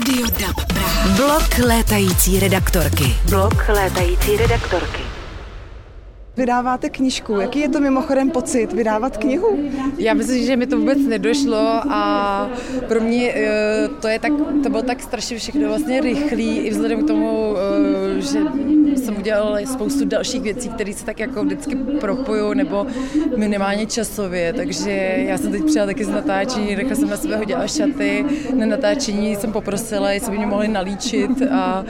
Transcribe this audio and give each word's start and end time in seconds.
Radio 0.00 0.26
DAB 0.26 0.66
Praha. 0.66 1.16
Blok 1.16 1.66
létající 1.66 2.40
redaktorky. 2.40 3.04
Blok 3.30 3.68
létající 3.68 4.36
redaktorky. 4.36 5.02
Vydáváte 6.36 6.88
knížku. 6.88 7.40
Jaký 7.40 7.60
je 7.60 7.68
to 7.68 7.80
mimochodem 7.80 8.30
pocit 8.30 8.72
vydávat 8.72 9.16
knihu? 9.16 9.70
Já 9.98 10.14
myslím, 10.14 10.46
že 10.46 10.56
mi 10.56 10.66
to 10.66 10.78
vůbec 10.78 10.98
nedošlo 10.98 11.82
a 11.90 12.50
pro 12.88 13.00
mě 13.00 13.32
eh, 13.34 13.88
to, 14.00 14.08
je 14.08 14.18
tak, 14.18 14.32
to 14.62 14.70
bylo 14.70 14.82
tak 14.82 15.02
strašně 15.02 15.38
všechno 15.38 15.68
vlastně 15.68 16.00
rychlý 16.00 16.58
i 16.58 16.70
vzhledem 16.70 17.04
k 17.04 17.06
tomu, 17.06 17.54
eh, 17.56 18.20
že 18.20 18.38
jsem 18.96 19.16
udělala 19.16 19.58
spoustu 19.66 20.04
dalších 20.04 20.42
věcí, 20.42 20.68
které 20.68 20.92
se 20.92 21.04
tak 21.04 21.20
jako 21.20 21.44
vždycky 21.44 21.76
propojují 21.76 22.56
nebo 22.56 22.86
minimálně 23.36 23.86
časově, 23.86 24.52
takže 24.52 24.90
já 25.16 25.38
jsem 25.38 25.52
teď 25.52 25.64
přijela 25.64 25.86
taky 25.86 26.04
z 26.04 26.08
natáčení, 26.08 26.74
rychle 26.74 26.96
jsem 26.96 27.08
na 27.08 27.16
sebe 27.16 27.36
hodila 27.36 27.66
šaty, 27.66 28.24
na 28.54 28.66
natáčení 28.66 29.36
jsem 29.36 29.52
poprosila, 29.52 30.10
jestli 30.10 30.30
by 30.30 30.36
mě 30.36 30.46
mohli 30.46 30.68
nalíčit 30.68 31.30
a, 31.52 31.84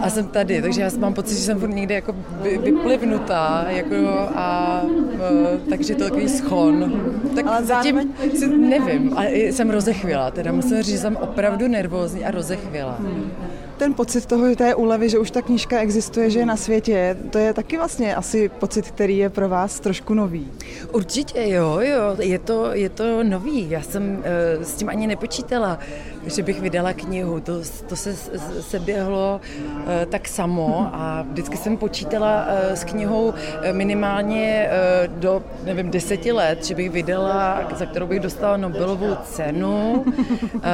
a 0.00 0.10
jsem 0.10 0.26
tady, 0.26 0.62
takže 0.62 0.82
já 0.82 0.90
mám 0.98 1.14
pocit, 1.14 1.34
že 1.34 1.44
jsem 1.44 1.60
furt 1.60 1.74
někde 1.74 1.94
jako 1.94 2.14
vyplivnutá, 2.62 3.66
jako 3.68 3.94
a 4.34 4.82
e, 5.14 5.70
takže 5.70 5.94
to 5.94 6.04
takový 6.04 6.28
schon. 6.28 7.02
Tak 7.34 7.46
Ale 7.46 7.64
zatím 7.64 8.14
si, 8.34 8.48
nevím, 8.48 9.12
ale 9.16 9.30
jsem 9.30 9.70
rozechvěla, 9.70 10.30
teda 10.30 10.52
musím 10.52 10.82
říct, 10.82 10.94
že 10.94 10.98
jsem 10.98 11.16
opravdu 11.16 11.68
nervózní 11.68 12.24
a 12.24 12.30
rozechvěla. 12.30 12.96
Hmm 12.98 13.30
ten 13.78 13.94
pocit 13.94 14.26
toho, 14.26 14.56
té 14.56 14.74
úlevy, 14.74 15.08
že 15.08 15.18
už 15.18 15.30
ta 15.30 15.42
knížka 15.42 15.80
existuje, 15.80 16.30
že 16.30 16.38
je 16.38 16.46
na 16.46 16.56
světě, 16.56 17.16
to 17.30 17.38
je 17.38 17.54
taky 17.54 17.76
vlastně 17.76 18.14
asi 18.14 18.48
pocit, 18.48 18.90
který 18.90 19.18
je 19.18 19.30
pro 19.30 19.48
vás 19.48 19.80
trošku 19.80 20.14
nový. 20.14 20.52
Určitě 20.92 21.48
jo, 21.48 21.78
jo, 21.80 22.16
je 22.18 22.38
to, 22.38 22.70
je 22.72 22.88
to 22.88 23.24
nový. 23.24 23.70
Já 23.70 23.82
jsem 23.82 24.16
uh, 24.16 24.64
s 24.64 24.74
tím 24.74 24.88
ani 24.88 25.06
nepočítala, 25.06 25.78
že 26.26 26.42
bych 26.42 26.60
vydala 26.60 26.92
knihu. 26.92 27.40
To, 27.40 27.52
to 27.88 27.96
se, 27.96 28.14
se 28.60 28.78
běhlo 28.78 29.40
uh, 29.40 29.86
tak 30.08 30.28
samo 30.28 30.90
a 30.92 31.24
vždycky 31.30 31.56
jsem 31.56 31.76
počítala 31.76 32.46
uh, 32.46 32.72
s 32.72 32.84
knihou 32.84 33.34
minimálně 33.72 34.70
uh, 34.70 35.14
do, 35.20 35.42
nevím, 35.64 35.90
deseti 35.90 36.32
let, 36.32 36.64
že 36.64 36.74
bych 36.74 36.90
vydala, 36.90 37.60
za 37.76 37.86
kterou 37.86 38.06
bych 38.06 38.20
dostala 38.20 38.56
Nobelovou 38.56 39.16
cenu 39.24 40.04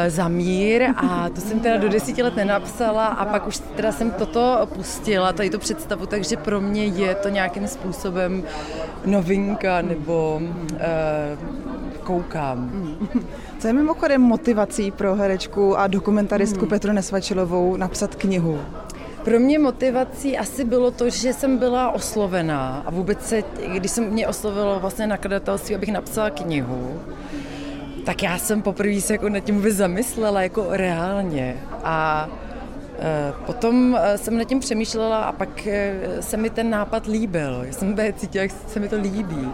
za 0.08 0.28
mír 0.28 0.82
a 0.96 1.28
to 1.28 1.40
jsem 1.40 1.60
teda 1.60 1.76
do 1.76 1.88
deseti 1.88 2.22
let 2.22 2.36
nenapsala 2.36 2.64
napsala 2.64 3.06
a 3.06 3.24
pak 3.24 3.46
už 3.46 3.58
teda 3.76 3.92
jsem 3.92 4.10
toto 4.10 4.68
pustila, 4.74 5.32
tady 5.32 5.50
tu 5.50 5.58
představu, 5.58 6.06
takže 6.06 6.36
pro 6.36 6.60
mě 6.60 6.84
je 6.84 7.14
to 7.14 7.28
nějakým 7.28 7.68
způsobem 7.68 8.42
novinka 9.04 9.82
nebo 9.82 10.40
koukám. 12.04 12.70
Co 13.58 13.66
je 13.66 13.72
mimochodem 13.72 14.20
motivací 14.20 14.90
pro 14.90 15.14
herečku 15.14 15.78
a 15.78 15.86
dokumentaristku 15.86 16.60
hmm. 16.60 16.68
Petru 16.68 16.92
Nesvačilovou 16.92 17.76
napsat 17.76 18.14
knihu? 18.14 18.58
Pro 19.24 19.40
mě 19.40 19.58
motivací 19.58 20.38
asi 20.38 20.64
bylo 20.64 20.90
to, 20.90 21.10
že 21.10 21.32
jsem 21.32 21.58
byla 21.58 21.90
oslovená 21.90 22.82
a 22.86 22.90
vůbec 22.90 23.26
se, 23.26 23.42
když 23.74 23.90
jsem 23.90 24.04
mě 24.04 24.28
oslovilo 24.28 24.80
vlastně 24.80 25.06
nakladatelství, 25.06 25.74
abych 25.74 25.92
napsala 25.92 26.30
knihu, 26.30 27.00
tak 28.04 28.22
já 28.22 28.38
jsem 28.38 28.62
poprvé 28.62 29.00
se 29.00 29.12
jako 29.12 29.28
nad 29.28 29.40
tím 29.40 29.56
vůbec 29.56 29.76
zamyslela 29.76 30.42
jako 30.42 30.66
reálně 30.70 31.56
a 31.84 32.28
potom 33.46 33.98
eh, 34.00 34.18
jsem 34.18 34.38
nad 34.38 34.44
tím 34.44 34.60
přemýšlela 34.60 35.24
a 35.24 35.32
pak 35.32 35.66
eh, 35.66 35.96
se 36.20 36.36
mi 36.36 36.50
ten 36.50 36.70
nápad 36.70 37.06
líbil. 37.06 37.62
Já 37.66 37.72
jsem 37.72 37.96
cítila, 38.16 38.42
jak 38.42 38.52
se 38.68 38.80
mi 38.80 38.88
to 38.88 38.96
líbí. 38.96 39.52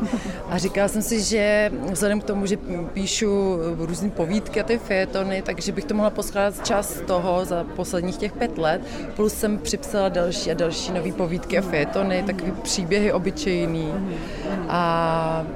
A 0.49 0.59
říkala 0.59 0.89
jsem 0.89 1.03
si, 1.03 1.21
že 1.21 1.73
vzhledem 1.91 2.21
k 2.21 2.25
tomu, 2.25 2.47
že 2.47 2.59
píšu 2.93 3.59
různé 3.79 4.11
povídky 4.11 4.61
a 4.61 4.65
ty 4.65 4.79
fejetony, 4.79 5.43
takže 5.43 5.73
bych 5.73 5.85
to 5.85 5.95
mohla 5.95 6.11
poskládat 6.11 6.67
čas 6.67 7.01
toho 7.07 7.45
za 7.45 7.65
posledních 7.77 8.17
těch 8.17 8.33
pět 8.33 8.59
let. 8.59 8.83
Plus 9.17 9.35
jsem 9.35 9.59
připsala 9.59 10.09
další 10.09 10.51
a 10.51 10.55
další 10.55 10.93
nové 10.93 11.13
povídky 11.13 11.59
a 11.59 11.63
fejetony, 11.63 12.23
takové 12.23 12.53
příběhy 12.63 13.13
obyčejný. 13.13 13.95
A 14.69 15.47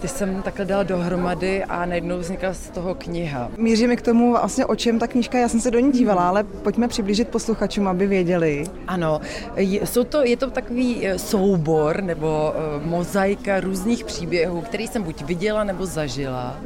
ty 0.00 0.08
jsem 0.08 0.42
takhle 0.42 0.64
dala 0.64 0.82
dohromady 0.82 1.64
a 1.64 1.86
najednou 1.86 2.18
vznikla 2.18 2.54
z 2.54 2.70
toho 2.70 2.94
kniha. 2.94 3.50
Míříme 3.56 3.96
k 3.96 4.02
tomu 4.02 4.30
vlastně 4.30 4.66
o 4.66 4.76
čem 4.76 4.98
ta 4.98 5.06
knížka, 5.06 5.38
já 5.38 5.48
jsem 5.48 5.60
se 5.60 5.70
do 5.70 5.78
ní 5.78 5.92
dívala, 5.92 6.28
ale 6.28 6.44
pojďme 6.44 6.88
přiblížit 6.88 7.23
posluchačům, 7.28 7.88
aby 7.88 8.06
věděli? 8.06 8.64
Ano, 8.86 9.20
jsou 9.56 10.04
to, 10.04 10.24
je 10.24 10.36
to 10.36 10.50
takový 10.50 11.06
eh, 11.06 11.18
soubor 11.18 12.02
nebo 12.02 12.54
eh, 12.54 12.86
mozaika 12.86 13.60
různých 13.60 14.04
příběhů, 14.04 14.60
který 14.60 14.86
jsem 14.88 15.02
buď 15.02 15.22
viděla 15.22 15.64
nebo 15.64 15.86
zažila. 15.86 16.56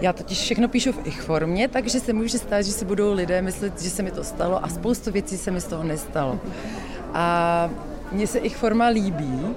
Já 0.00 0.12
totiž 0.12 0.38
všechno 0.38 0.68
píšu 0.68 0.92
v 0.92 1.06
ich 1.06 1.22
formě, 1.22 1.68
takže 1.68 2.00
se 2.00 2.12
může 2.12 2.38
stát, 2.38 2.62
že 2.62 2.72
si 2.72 2.84
budou 2.84 3.12
lidé 3.12 3.42
myslet, 3.42 3.82
že 3.82 3.90
se 3.90 4.02
mi 4.02 4.10
to 4.10 4.24
stalo 4.24 4.64
a 4.64 4.68
spoustu 4.68 5.10
věcí 5.10 5.38
se 5.38 5.50
mi 5.50 5.60
z 5.60 5.64
toho 5.64 5.82
nestalo. 5.82 6.40
A 7.14 7.70
mně 8.12 8.26
se 8.26 8.38
ich 8.38 8.56
forma 8.56 8.86
líbí, 8.86 9.54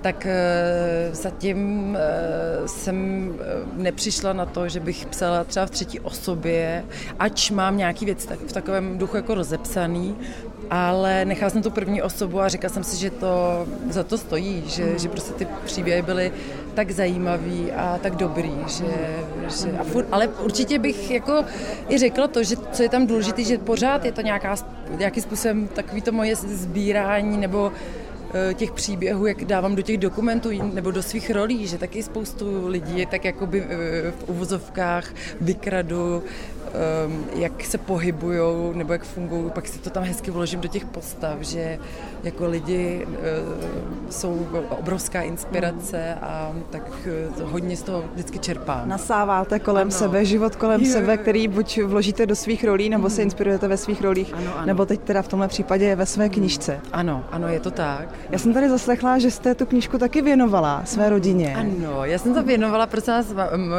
tak 0.00 0.26
eh, 0.26 1.08
zatím 1.12 1.96
eh, 1.96 2.68
jsem 2.68 3.30
eh, 3.40 3.44
nepřišla 3.82 4.32
na 4.32 4.46
to, 4.46 4.68
že 4.68 4.80
bych 4.80 5.06
psala 5.06 5.44
třeba 5.44 5.66
v 5.66 5.70
třetí 5.70 6.00
osobě, 6.00 6.84
ač 7.18 7.50
mám 7.50 7.76
nějaký 7.76 8.04
věc 8.04 8.28
v 8.46 8.52
takovém 8.52 8.98
duchu 8.98 9.16
jako 9.16 9.34
rozepsaný, 9.34 10.16
ale 10.70 11.24
nechala 11.24 11.50
jsem 11.50 11.62
tu 11.62 11.70
první 11.70 12.02
osobu 12.02 12.40
a 12.40 12.48
říkala 12.48 12.74
jsem 12.74 12.84
si, 12.84 12.96
že 12.96 13.10
to 13.10 13.66
za 13.90 14.02
to 14.02 14.18
stojí, 14.18 14.64
že, 14.66 14.98
že 14.98 15.08
prostě 15.08 15.32
ty 15.32 15.46
příběhy 15.64 16.02
byly 16.02 16.32
tak 16.74 16.90
zajímavý 16.90 17.72
a 17.72 17.98
tak 18.02 18.16
dobrý, 18.16 18.52
že, 18.66 18.84
že 19.48 19.78
a 19.78 19.84
furt, 19.84 20.06
ale 20.12 20.28
určitě 20.28 20.78
bych 20.78 21.10
jako 21.10 21.44
i 21.88 21.98
řekla 21.98 22.28
to, 22.28 22.42
že 22.42 22.56
co 22.72 22.82
je 22.82 22.88
tam 22.88 23.06
důležité, 23.06 23.42
že 23.44 23.58
pořád 23.58 24.04
je 24.04 24.12
to 24.12 24.20
nějaká, 24.20 24.56
nějakým 24.98 25.22
způsobem 25.22 25.68
takový 25.68 26.02
to 26.02 26.12
moje 26.12 26.36
sbírání 26.36 27.38
nebo 27.38 27.72
těch 28.54 28.72
příběhů, 28.72 29.26
jak 29.26 29.44
dávám 29.44 29.76
do 29.76 29.82
těch 29.82 29.98
dokumentů 29.98 30.50
nebo 30.74 30.90
do 30.90 31.02
svých 31.02 31.30
rolí, 31.30 31.66
že 31.66 31.78
taky 31.78 32.02
spoustu 32.02 32.66
lidí 32.68 32.98
je 32.98 33.06
tak 33.06 33.24
jakoby 33.24 33.64
eh, 33.68 34.10
v 34.10 34.28
uvozovkách 34.28 35.04
vykradu, 35.40 36.22
ehm, 36.24 37.24
jak 37.34 37.64
se 37.64 37.78
pohybují 37.78 38.40
nebo 38.74 38.92
jak 38.92 39.04
fungují, 39.04 39.50
pak 39.50 39.68
si 39.68 39.78
to 39.78 39.90
tam 39.90 40.02
hezky 40.02 40.30
vložím 40.30 40.60
do 40.60 40.68
těch 40.68 40.84
postav, 40.84 41.40
že 41.40 41.78
jako 42.24 42.46
lidi 42.46 43.06
eh, 43.06 43.16
jsou 44.10 44.46
obrovská 44.78 45.22
inspirace 45.22 46.14
a 46.14 46.52
tak 46.70 46.82
hodně 47.42 47.76
z 47.76 47.82
toho 47.82 48.04
vždycky 48.14 48.38
čerpám. 48.38 48.88
Nasáváte 48.88 49.58
kolem 49.58 49.88
ano. 49.88 49.90
sebe, 49.90 50.24
život 50.24 50.56
kolem 50.56 50.80
je. 50.80 50.92
sebe, 50.92 51.16
který 51.16 51.48
buď 51.48 51.82
vložíte 51.82 52.26
do 52.26 52.36
svých 52.36 52.64
rolí, 52.64 52.88
nebo 52.88 53.10
se 53.10 53.22
inspirujete 53.22 53.68
ve 53.68 53.76
svých 53.76 54.02
rolích, 54.02 54.34
ano, 54.34 54.56
ano. 54.56 54.66
nebo 54.66 54.86
teď 54.86 55.00
teda 55.00 55.22
v 55.22 55.28
tomhle 55.28 55.48
případě 55.48 55.96
ve 55.96 56.06
své 56.06 56.28
knižce. 56.28 56.80
Ano, 56.92 57.24
ano, 57.30 57.48
je 57.48 57.60
to 57.60 57.70
tak. 57.70 58.08
Já 58.30 58.38
jsem 58.38 58.54
tady 58.54 58.68
zaslechla, 58.68 59.18
že 59.18 59.30
jste 59.30 59.54
tu 59.54 59.66
knížku 59.66 59.98
taky 59.98 60.22
věnovala 60.22 60.82
své 60.84 61.10
rodině. 61.10 61.54
Ano, 61.56 62.04
já 62.04 62.18
jsem 62.18 62.34
to 62.34 62.42
věnovala 62.42 62.86
prosím 62.86 63.12
vás 63.12 63.34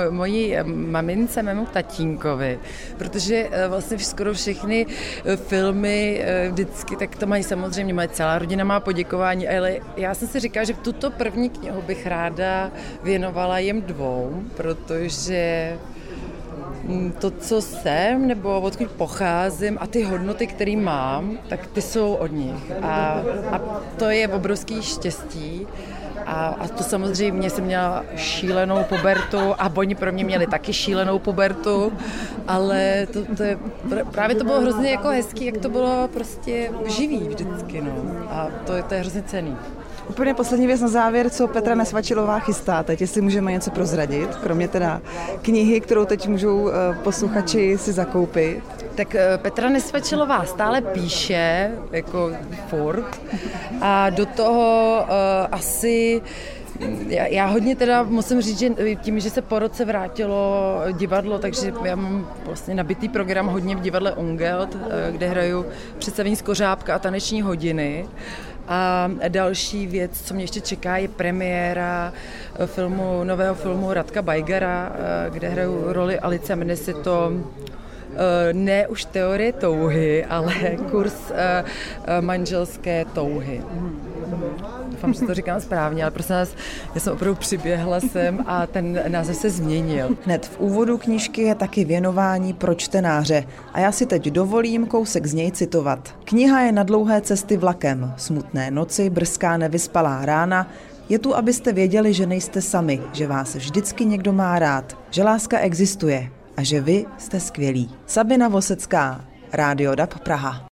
mojí 0.10 0.56
mamince, 0.64 1.44
mému 1.44 1.66
tatínkovi, 1.66 2.60
protože 2.98 3.48
eh, 3.52 3.68
vlastně 3.68 4.00
skoro 4.00 4.34
všechny 4.34 4.86
eh, 5.26 5.38
filmy 5.38 6.22
eh, 6.24 6.50
vždycky, 6.50 6.96
tak 6.96 7.16
to 7.16 7.28
mají 7.28 7.44
samozřejmě, 7.44 7.94
moje 7.94 8.08
celá 8.08 8.40
rodina 8.40 8.64
má 8.64 8.80
poděkování, 8.80 9.48
ale 9.48 9.78
já 9.98 10.14
jsem 10.14 10.28
si 10.28 10.40
říkala, 10.40 10.64
že 10.64 10.74
tuto 10.74 11.12
první 11.12 11.50
knihu 11.50 11.82
bych 11.82 12.08
ráda 12.08 12.72
věnovala 13.04 13.60
jim 13.60 13.82
dvou, 13.82 14.44
protože 14.58 15.74
to, 17.20 17.32
co 17.32 17.62
jsem, 17.62 18.28
nebo 18.28 18.62
odkud 18.62 18.92
pocházím 18.92 19.78
a 19.82 19.88
ty 19.88 20.04
hodnoty, 20.04 20.48
které 20.48 20.76
mám, 20.76 21.38
tak 21.50 21.68
ty 21.68 21.82
jsou 21.82 22.14
od 22.14 22.32
nich. 22.32 22.72
A, 22.82 23.22
a 23.52 23.82
to 23.98 24.10
je 24.10 24.28
obrovský 24.28 24.82
štěstí. 24.82 25.68
A, 26.26 26.46
a 26.48 26.68
to 26.68 26.84
samozřejmě 26.84 27.50
jsem 27.50 27.64
měla 27.64 28.04
šílenou 28.16 28.84
pubertu 28.84 29.38
a 29.58 29.72
oni 29.76 29.96
pro 29.96 30.12
mě 30.12 30.24
měli 30.24 30.48
taky 30.48 30.74
šílenou 30.74 31.20
pubertu, 31.20 31.94
ale 32.48 33.08
to, 33.14 33.36
to 33.38 33.44
je, 33.44 33.58
právě 34.12 34.36
to 34.36 34.44
bylo 34.44 34.62
hrozně 34.62 34.92
jako 34.92 35.08
hezký, 35.08 35.46
jak 35.46 35.58
to 35.58 35.70
bylo 35.70 36.10
prostě 36.14 36.72
živý 36.86 37.20
vždycky, 37.20 37.82
no. 37.82 37.92
A 38.30 38.48
to, 38.66 38.74
to 38.84 38.94
je 38.94 39.00
hrozně 39.00 39.22
cený. 39.24 39.58
Úplně 40.10 40.34
poslední 40.34 40.68
věc 40.68 40.82
na 40.82 40.88
závěr, 40.88 41.30
co 41.30 41.48
Petra 41.48 41.76
Nesvačilová 41.76 42.40
chystá 42.40 42.84
teď, 42.84 43.02
jestli 43.02 43.22
můžeme 43.22 43.52
něco 43.52 43.72
prozradit, 43.72 44.36
kromě 44.36 44.68
teda 44.68 45.02
knihy, 45.42 45.82
kterou 45.82 46.06
teď 46.06 46.28
můžou 46.28 46.70
eh, 46.70 46.74
posluchači 47.04 47.78
si 47.78 47.94
zakoupit. 47.94 48.64
Tak 48.96 49.16
eh, 49.16 49.38
Petra 49.38 49.70
Nesvačilová 49.70 50.46
stále 50.46 50.82
píše, 50.82 51.72
jako 51.92 52.32
furt, 52.70 53.22
a 53.82 54.10
do 54.10 54.26
toho 54.26 54.98
uh, 55.02 55.08
asi 55.52 56.22
já, 57.08 57.28
já 57.28 57.46
hodně 57.46 57.76
teda 57.76 58.04
musím 58.04 58.42
říct, 58.42 58.60
že 58.60 58.70
tím, 58.96 59.20
že 59.20 59.30
se 59.30 59.42
po 59.42 59.60
roce 59.60 59.86
vrátilo 59.86 60.82
divadlo, 60.92 61.40
takže 61.40 61.74
já 61.84 61.96
mám 61.96 62.28
vlastně 62.46 62.76
nabitý 62.76 63.10
program 63.10 63.48
hodně 63.48 63.76
v 63.76 63.80
divadle 63.80 64.14
Ungelt, 64.14 64.78
kde 65.12 65.28
hraju 65.28 65.66
představení 65.98 66.36
z 66.36 66.42
Kořápka 66.42 66.96
a 66.96 67.00
taneční 67.00 67.42
hodiny. 67.42 68.08
A 68.68 69.10
další 69.28 69.88
věc, 69.88 70.22
co 70.22 70.34
mě 70.34 70.44
ještě 70.44 70.62
čeká, 70.62 70.98
je 70.98 71.08
premiéra 71.08 72.14
eh, 72.60 72.68
filmu, 72.68 73.24
nového 73.24 73.56
filmu 73.56 73.94
Radka 73.94 74.22
Bajgera, 74.22 74.92
eh, 74.96 75.30
kde 75.30 75.50
hraju 75.50 75.84
roli 75.94 76.20
Alice 76.20 76.54
a 76.54 76.56
jmenuje 76.56 76.78
se 76.78 76.94
to 76.94 77.32
ne 78.54 78.88
už 78.88 79.06
teorie 79.06 79.54
touhy, 79.54 80.26
ale 80.26 80.54
kurz 80.92 81.32
manželské 82.22 83.06
touhy. 83.06 83.62
Doufám, 84.98 85.14
že 85.14 85.26
to 85.26 85.34
říkám 85.34 85.62
správně, 85.62 86.04
ale 86.04 86.12
prosím 86.12 86.36
vás, 86.36 86.50
já 86.96 87.02
jsem 87.02 87.14
opravdu 87.14 87.36
přiběhla 87.36 88.00
sem 88.00 88.44
a 88.48 88.68
ten 88.68 89.04
název 89.08 89.36
se 89.36 89.50
změnil. 89.50 90.18
Hned 90.26 90.46
v 90.46 90.60
úvodu 90.60 90.98
knížky 90.98 91.42
je 91.42 91.56
taky 91.56 91.86
věnování 91.86 92.54
pro 92.54 92.76
čtenáře 92.76 93.44
a 93.74 93.80
já 93.80 93.92
si 93.92 94.06
teď 94.06 94.26
dovolím 94.30 94.86
kousek 94.86 95.26
z 95.26 95.34
něj 95.34 95.52
citovat. 95.52 96.16
Kniha 96.24 96.62
je 96.62 96.72
na 96.72 96.84
dlouhé 96.84 97.22
cesty 97.22 97.58
vlakem, 97.58 98.14
smutné 98.18 98.72
noci, 98.72 99.10
brzká 99.10 99.58
nevyspalá 99.58 100.26
rána, 100.26 100.72
je 101.10 101.20
tu, 101.20 101.36
abyste 101.36 101.74
věděli, 101.74 102.14
že 102.14 102.26
nejste 102.26 102.62
sami, 102.62 103.02
že 103.14 103.28
vás 103.28 103.56
vždycky 103.56 104.06
někdo 104.06 104.34
má 104.34 104.60
rád, 104.60 104.98
že 105.10 105.24
láska 105.24 105.60
existuje 105.60 106.30
a 106.58 106.64
že 106.64 106.82
vy 106.82 107.06
jste 107.18 107.40
skvělí. 107.40 107.96
Sabina 108.06 108.48
Vosecká, 108.48 109.22
Rádio 109.54 109.96
DAB 109.96 110.20
Praha. 110.20 110.64